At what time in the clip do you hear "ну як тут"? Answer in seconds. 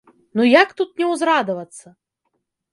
0.39-0.89